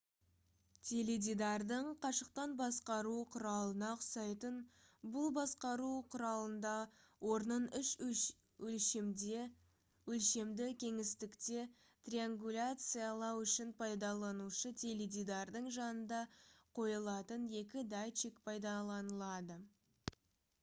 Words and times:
теледидардың 0.89 1.89
қашықтан 2.05 2.53
басқару 2.61 3.11
құралына 3.35 3.89
ұқсайтын 3.97 4.55
бұл 5.17 5.27
басқару 5.35 5.89
құралында 6.15 6.71
орнын 7.35 7.67
үш 8.07 8.25
өлшемді 8.69 10.71
кеңістікте 10.85 11.67
триангуляциялау 12.09 13.45
үшін 13.45 13.75
пайдаланушы 13.85 14.73
теледидарының 14.85 15.69
жанында 15.79 16.25
қойылатын 16.81 17.49
екі 17.63 17.87
датчик 17.97 18.43
пайдаланылады 18.51 19.63